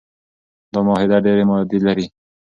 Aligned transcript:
دا 0.73 0.79
معاهده 0.87 1.17
ډیري 1.25 1.43
مادې 1.49 1.79
لري. 1.85 2.05